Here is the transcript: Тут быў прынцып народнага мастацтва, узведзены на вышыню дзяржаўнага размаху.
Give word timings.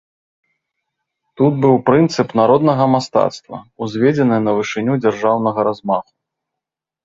Тут 1.41 1.53
быў 1.65 1.75
прынцып 1.89 2.27
народнага 2.41 2.83
мастацтва, 2.95 3.57
узведзены 3.85 4.37
на 4.49 4.59
вышыню 4.59 4.93
дзяржаўнага 5.07 5.59
размаху. 5.73 6.11